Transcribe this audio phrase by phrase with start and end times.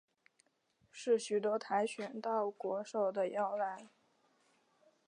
[0.89, 3.87] 是许多跆拳道国手的摇篮。